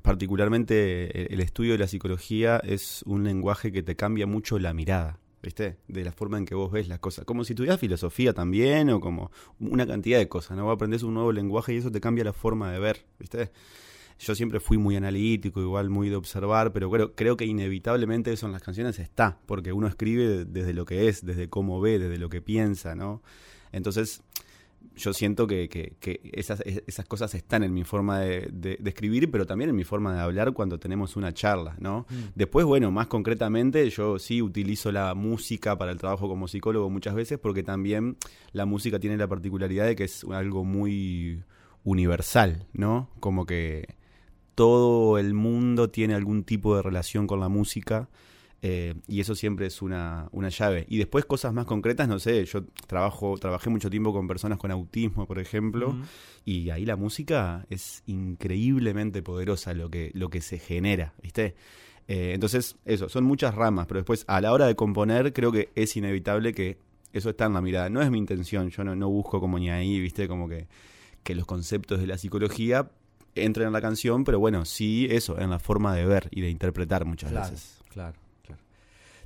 [0.00, 5.18] particularmente el estudio de la psicología es un lenguaje que te cambia mucho la mirada.
[5.42, 5.76] ¿Viste?
[5.88, 7.24] De la forma en que vos ves las cosas.
[7.24, 10.66] Como si estudias filosofía también, o como una cantidad de cosas, ¿no?
[10.66, 13.50] Vos aprendés un nuevo lenguaje y eso te cambia la forma de ver, ¿viste?
[14.20, 18.46] Yo siempre fui muy analítico, igual muy de observar, pero creo, creo que inevitablemente eso
[18.46, 22.18] en las canciones está, porque uno escribe desde lo que es, desde cómo ve, desde
[22.18, 23.20] lo que piensa, ¿no?
[23.72, 24.22] Entonces,
[24.96, 29.70] yo siento que, que, esas, esas, cosas están en mi forma de, escribir, pero también
[29.70, 32.06] en mi forma de hablar cuando tenemos una charla, ¿no?
[32.10, 32.14] Mm.
[32.34, 37.14] Después, bueno, más concretamente, yo sí utilizo la música para el trabajo como psicólogo muchas
[37.14, 38.16] veces, porque también
[38.52, 41.42] la música tiene la particularidad de que es algo muy
[41.84, 43.10] universal, ¿no?
[43.20, 43.96] Como que
[44.54, 48.08] todo el mundo tiene algún tipo de relación con la música
[48.64, 50.86] eh, y eso siempre es una, una, llave.
[50.88, 54.70] Y después cosas más concretas, no sé, yo trabajo, trabajé mucho tiempo con personas con
[54.70, 55.96] autismo, por ejemplo,
[56.44, 61.56] y ahí la música es increíblemente poderosa lo que, lo que se genera, ¿viste?
[62.06, 65.70] Eh, entonces, eso, son muchas ramas, pero después a la hora de componer creo que
[65.74, 66.78] es inevitable que
[67.12, 67.90] eso está en la mirada.
[67.90, 70.28] No es mi intención, yo no, no busco como ni ahí, ¿viste?
[70.28, 70.68] Como que,
[71.24, 72.88] que los conceptos de la psicología
[73.34, 76.50] entren en la canción, pero bueno, sí eso, en la forma de ver y de
[76.50, 77.80] interpretar muchas veces.
[77.88, 78.21] Claro.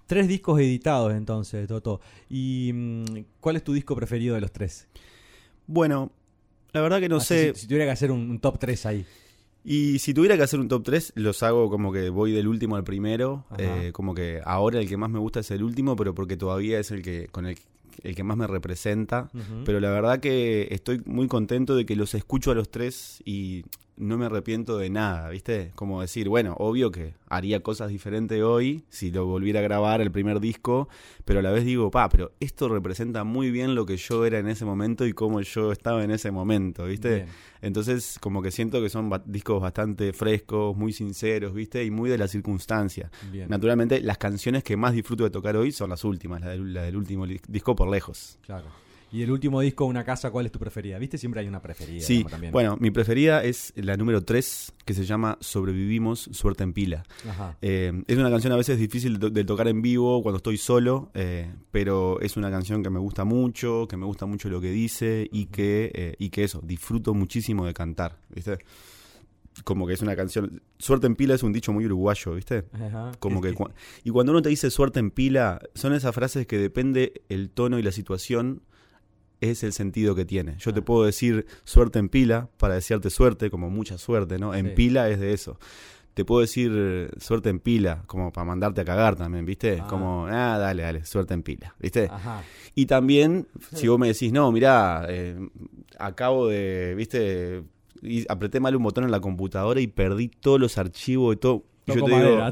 [0.06, 2.00] Tres discos editados entonces, Toto.
[2.30, 3.04] ¿Y mm,
[3.40, 4.86] cuál es tu disco preferido de los tres?
[5.66, 6.12] Bueno,
[6.72, 7.54] la verdad que no sé.
[7.54, 9.06] Si, tuviera que hacer un, top 3 ahí.
[9.64, 12.76] Y si tuviera que hacer un top 3, los hago como que voy del último
[12.76, 13.46] al primero.
[13.58, 16.78] Eh, como que ahora el que más me gusta es el último, pero porque todavía
[16.78, 17.58] es el que con el,
[18.02, 19.30] el que más me representa.
[19.64, 23.64] Pero la verdad que estoy muy contento de que los escucho a los tres y
[23.96, 25.72] no me arrepiento de nada, ¿viste?
[25.74, 30.10] Como decir, bueno, obvio que haría cosas diferentes hoy si lo volviera a grabar el
[30.10, 30.88] primer disco,
[31.24, 34.38] pero a la vez digo, pa, pero esto representa muy bien lo que yo era
[34.38, 37.26] en ese momento y cómo yo estaba en ese momento, ¿viste?
[37.62, 41.84] Entonces, como que siento que son discos bastante frescos, muy sinceros, ¿viste?
[41.84, 43.10] Y muy de la circunstancia.
[43.48, 46.96] Naturalmente, las canciones que más disfruto de tocar hoy son las últimas, la la del
[46.96, 48.38] último disco por lejos.
[48.42, 48.85] Claro.
[49.16, 50.98] Y el último disco, Una Casa, ¿cuál es tu preferida?
[50.98, 51.16] ¿Viste?
[51.16, 52.04] Siempre hay una preferida.
[52.04, 57.02] Sí, bueno, mi preferida es la número 3, que se llama Sobrevivimos, Suerte en Pila.
[57.62, 61.50] Eh, es una canción a veces difícil de, tocar en vivo cuando estoy solo, eh,
[61.70, 65.26] pero es una canción que me gusta mucho, que me gusta mucho lo que dice
[65.32, 68.58] y que, eh, y que eso, disfruto muchísimo de cantar, ¿viste?
[69.64, 70.60] como que es una canción.
[70.78, 72.64] Suerte en pila es un dicho muy uruguayo, ¿viste?
[73.18, 73.54] Como que
[74.04, 77.78] y cuando uno te dice suerte en pila, son esas frases que depende el tono
[77.78, 78.60] y la situación
[79.40, 80.56] es el sentido que tiene.
[80.58, 84.54] Yo te puedo decir suerte en pila para desearte suerte, como mucha suerte, ¿no?
[84.54, 85.58] En pila es de eso.
[86.14, 89.80] Te puedo decir suerte en pila, como para mandarte a cagar también, ¿viste?
[89.82, 89.86] Ah.
[89.86, 92.10] Como, ah, dale, dale, suerte en pila, ¿viste?
[92.74, 95.36] Y también, si vos me decís, no, mirá, eh,
[95.98, 97.64] acabo de, ¿viste?
[98.00, 101.64] Y apreté mal un botón en la computadora y perdí todos los archivos y todo.
[101.86, 102.50] Y yo, te digo,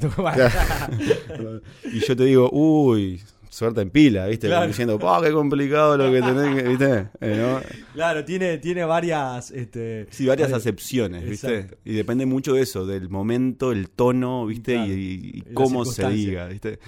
[1.93, 3.21] y yo te digo, uy,
[3.55, 4.49] suerte en pila, ¿viste?
[4.67, 6.69] Diciendo, ¡oh, qué complicado lo que tenés!
[6.69, 7.09] ¿Viste?
[7.21, 7.61] Eh,
[7.93, 9.53] claro, tiene, tiene varias.
[9.53, 11.69] Este, sí, varias acepciones, ¿viste?
[11.85, 14.75] Y depende mucho de eso, del momento, el tono, ¿viste?
[14.75, 16.81] Y, cómo se diga, ¿viste?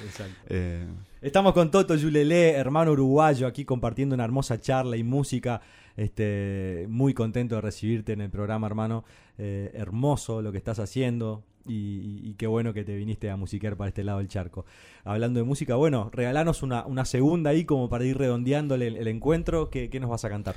[0.49, 0.85] Eh,
[1.23, 5.61] Estamos con Toto Yulele, hermano uruguayo, aquí compartiendo una hermosa charla y música.
[5.97, 9.05] Este, muy contento de recibirte en el programa, hermano.
[9.39, 13.89] Eh, hermoso lo que estás haciendo y, qué bueno que te viniste a musiquear para
[13.89, 14.67] este lado del charco.
[15.05, 19.71] Hablando de música, bueno, regalanos una, una segunda ahí como para ir redondeándole el, encuentro.
[19.71, 20.55] ¿Qué, nos vas a cantar?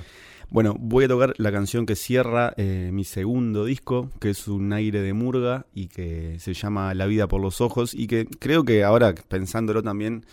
[0.50, 4.72] Bueno, voy a tocar la canción que cierra eh, mi segundo disco, que es un
[4.72, 8.64] aire de murga y que se llama La vida por los ojos y que creo
[8.64, 10.24] que ahora pensándolo también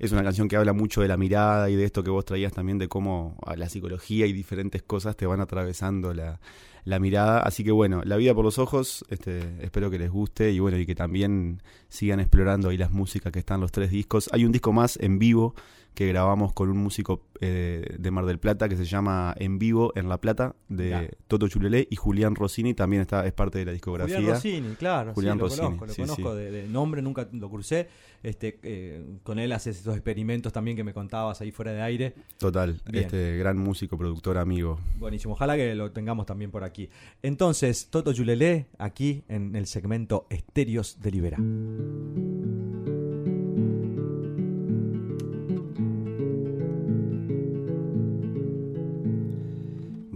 [0.00, 2.52] es una canción que habla mucho de la mirada y de esto que vos traías
[2.52, 6.40] también, de cómo la psicología y diferentes cosas te van atravesando la,
[6.84, 7.40] la mirada.
[7.40, 10.78] Así que bueno, La vida por los ojos, este, espero que les guste y bueno,
[10.78, 14.30] y que también sigan explorando ahí las músicas que están los tres discos.
[14.32, 15.54] Hay un disco más en vivo
[15.94, 19.92] que grabamos con un músico eh, de Mar del Plata que se llama En Vivo
[19.96, 23.72] en La Plata, de Toto Chulelé, y Julián Rossini también está es parte de la
[23.72, 24.16] discografía.
[24.16, 27.88] Julián Rossini, claro, Julián lo conozco, lo conozco de, nombre, nunca lo crucé.
[28.22, 32.14] Este, eh, con él haces estos experimentos también que me contabas ahí fuera de aire.
[32.36, 34.78] Total, este gran músico, productor, amigo.
[34.98, 36.90] Buenísimo, ojalá que lo tengamos también por aquí.
[37.22, 41.38] Entonces, Toto Chulelé, aquí en el segmento Estéreos de Libera.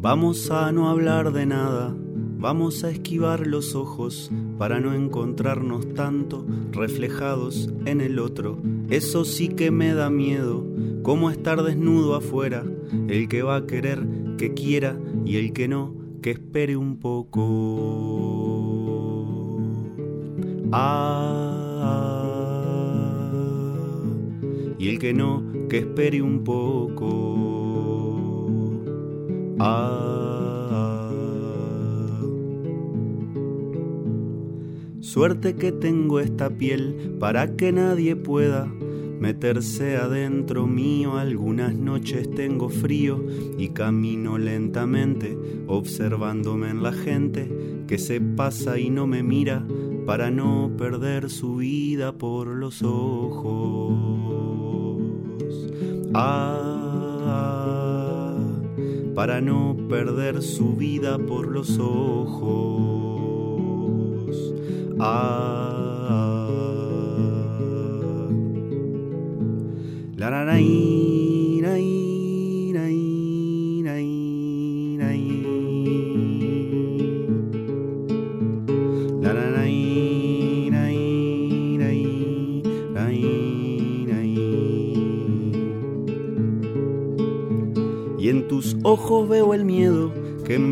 [0.05, 1.97] Vamos a no hablar de nada,
[2.39, 8.59] vamos a esquivar los ojos para no encontrarnos tanto reflejados en el otro.
[8.91, 10.63] Eso sí que me da miedo,
[11.03, 12.67] como estar desnudo afuera,
[13.09, 14.95] el que va a querer que quiera
[15.25, 17.41] y el que no, que espere un poco.
[20.71, 21.15] Ah,
[24.79, 27.54] y el que no, que espere un poco.
[29.59, 31.11] Ah,
[35.01, 38.67] suerte que tengo esta piel para que nadie pueda
[39.21, 41.17] meterse adentro mío.
[41.17, 43.25] Algunas noches tengo frío
[43.57, 47.51] y camino lentamente, observándome en la gente
[47.87, 49.65] que se pasa y no me mira
[50.05, 53.95] para no perder su vida por los ojos.
[56.13, 56.74] Ah,
[59.15, 63.15] para no perder su vida por los ojos.
[64.99, 66.49] Ah,
[70.17, 70.31] la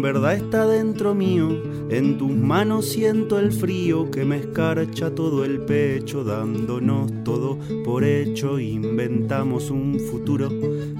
[0.02, 1.48] verdad está dentro mío.
[1.88, 8.02] En tus manos siento el frío que me escarcha todo el pecho, dándonos todo por
[8.02, 8.58] hecho.
[8.58, 10.50] Inventamos un futuro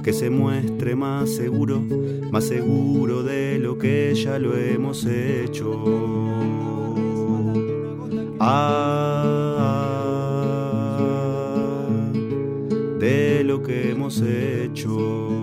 [0.05, 1.83] que se muestre más seguro,
[2.31, 5.85] más seguro de lo que ya lo hemos hecho.
[8.39, 9.33] Ah,
[13.01, 15.42] de lo que hemos hecho.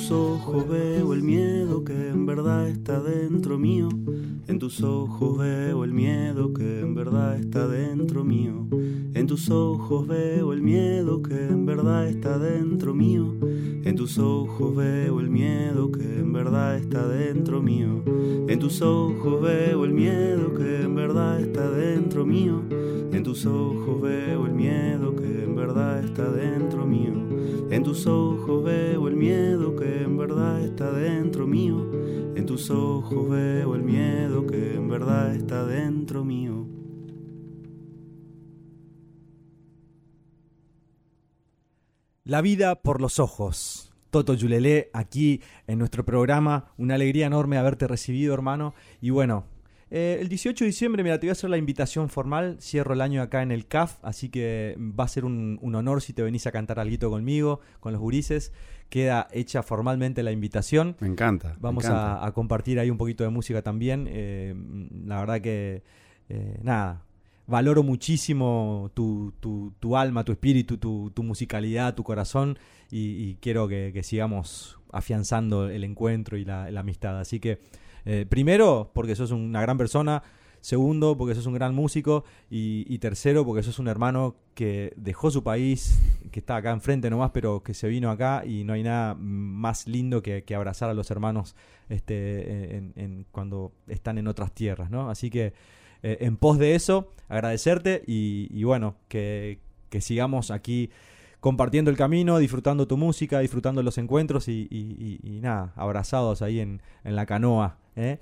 [0.00, 3.90] Tus ojos veo el miedo que en verdad está dentro mío.
[4.48, 8.66] En tus ojos veo el miedo que en verdad está dentro mío.
[9.12, 13.34] En tus ojos veo el miedo que en verdad está dentro mío.
[13.84, 18.02] En tus ojos veo el miedo que en verdad está dentro mío.
[18.48, 22.62] En tus ojos veo el miedo que en verdad está dentro mío.
[23.12, 27.12] En tus ojos veo el miedo que en verdad está dentro mío.
[27.70, 28.79] En tus ojos veo
[30.60, 31.90] está dentro mío.
[32.36, 36.66] En tus ojos veo el miedo que en verdad está dentro mío.
[42.24, 43.92] La vida por los ojos.
[44.10, 46.72] Toto Yulelé, aquí en nuestro programa.
[46.76, 48.74] Una alegría enorme haberte recibido, hermano.
[49.00, 49.44] Y bueno,
[49.90, 52.58] eh, el 18 de diciembre, mira, te voy a hacer la invitación formal.
[52.60, 56.00] Cierro el año acá en el CAF, así que va a ser un, un honor
[56.00, 58.52] si te venís a cantar algo conmigo, con los gurises.
[58.88, 60.96] Queda hecha formalmente la invitación.
[61.00, 61.56] Me encanta.
[61.60, 62.18] Vamos me encanta.
[62.18, 64.06] A, a compartir ahí un poquito de música también.
[64.08, 64.54] Eh,
[65.06, 65.82] la verdad que,
[66.28, 67.04] eh, nada,
[67.46, 72.58] valoro muchísimo tu, tu, tu alma, tu espíritu, tu, tu musicalidad, tu corazón
[72.92, 77.18] y, y quiero que, que sigamos afianzando el encuentro y la, la amistad.
[77.18, 77.58] Así que,
[78.04, 80.22] eh, primero, porque sos una gran persona.
[80.62, 82.24] Segundo, porque sos un gran músico.
[82.50, 85.98] Y, tercero, porque sos un hermano que dejó su país,
[86.30, 89.86] que está acá enfrente nomás, pero que se vino acá y no hay nada más
[89.86, 91.56] lindo que, abrazar a los hermanos
[91.88, 95.08] este, en, en, cuando están en otras tierras, ¿no?
[95.08, 95.54] Así que
[96.02, 99.58] eh, en pos de eso, agradecerte y, bueno, que,
[100.00, 100.90] sigamos aquí
[101.40, 106.60] compartiendo el camino, disfrutando tu música, disfrutando los encuentros y, y, y nada, abrazados ahí
[106.60, 108.18] en, en la canoa, ¿eh?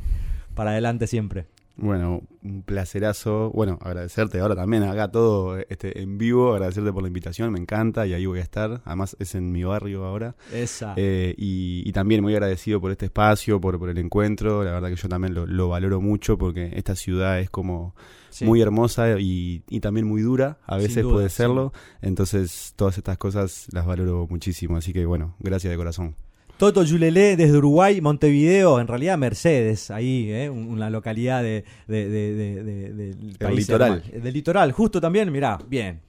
[0.54, 1.46] para adelante siempre.
[1.80, 3.52] Bueno, un placerazo.
[3.54, 8.04] Bueno, agradecerte ahora también acá todo este en vivo, agradecerte por la invitación, me encanta
[8.04, 8.82] y ahí voy a estar.
[8.84, 10.34] Además es en mi barrio ahora.
[10.52, 10.94] Esa.
[10.96, 14.64] Eh, y, y, también muy agradecido por este espacio, por, por el encuentro.
[14.64, 17.94] La verdad que yo también lo, lo valoro mucho porque esta ciudad es como
[18.30, 18.44] sí.
[18.44, 20.58] muy hermosa y, y, también muy dura.
[20.66, 21.72] A veces duda, puede serlo.
[21.72, 22.08] Sí.
[22.08, 24.76] Entonces todas estas cosas las valoro muchísimo.
[24.76, 26.16] Así que bueno, gracias de corazón.
[26.58, 30.50] Toto Yulelé desde Uruguay, Montevideo, en realidad Mercedes, ahí, ¿eh?
[30.50, 33.58] una localidad de, de, de, del país.
[33.60, 34.02] litoral.
[34.02, 36.00] Del litoral, justo también, mirá, bien.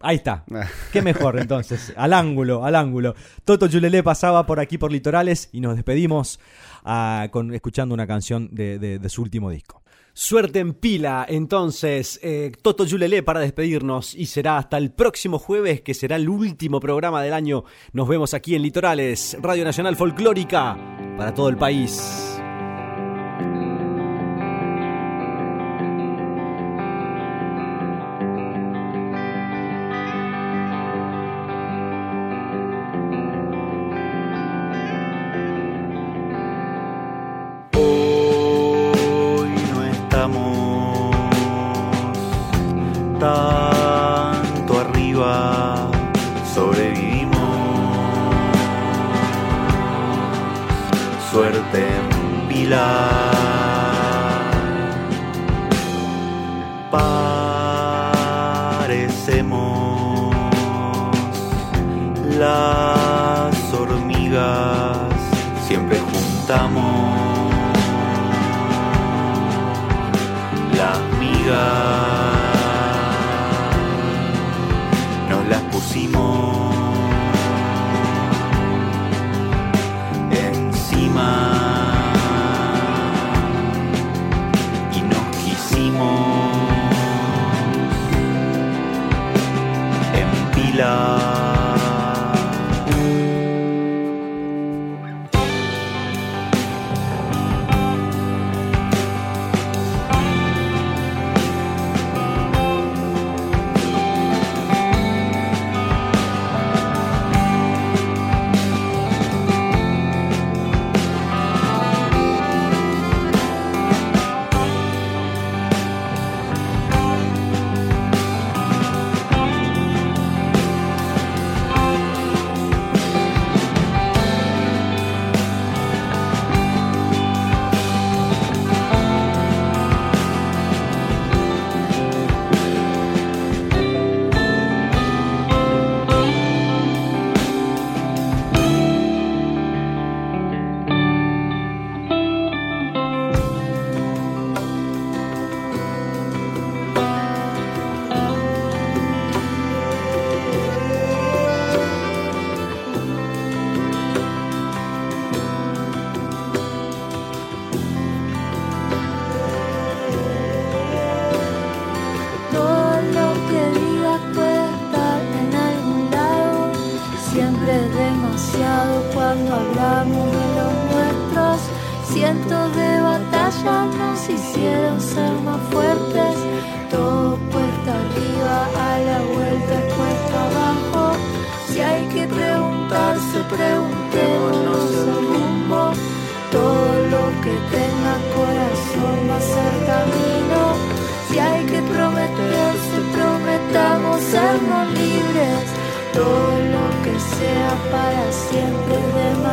[0.00, 0.44] Ahí está.
[0.92, 1.92] Qué mejor entonces.
[1.94, 3.14] Al ángulo, al ángulo.
[3.44, 6.40] Toto Yulelé pasaba por aquí por litorales y nos despedimos
[6.86, 9.82] uh, con, escuchando una canción de su último disco.
[10.20, 15.80] Suerte en pila, entonces, eh, Toto Yulelé para despedirnos y será hasta el próximo jueves,
[15.80, 17.62] que será el último programa del año.
[17.92, 20.76] Nos vemos aquí en Litorales, Radio Nacional Folclórica,
[21.16, 22.37] para todo el país.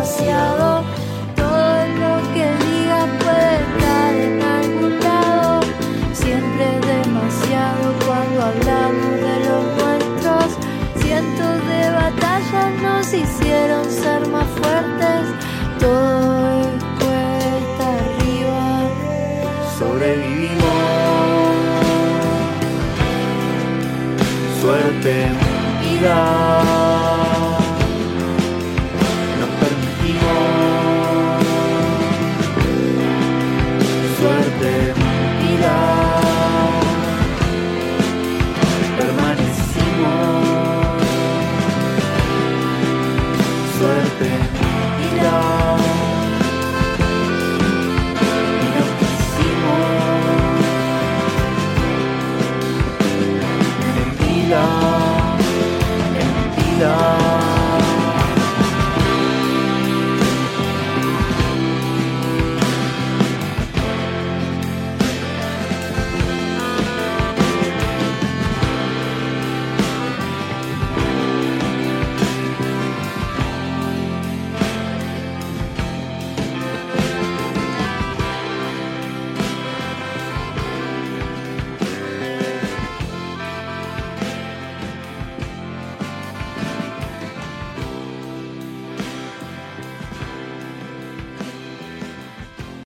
[0.06, 0.84] demasiado.
[1.36, 5.62] Todo lo que diga puede estar en algún lado.
[6.14, 10.47] Siempre es demasiado cuando hablamos de los nuestros.
[11.01, 15.24] Cientos de batallas nos hicieron ser más fuertes.
[15.80, 18.64] Todo es cuesta arriba.
[19.80, 20.76] Sobrevivimos.
[24.62, 25.28] Suerte,
[25.82, 26.45] vida.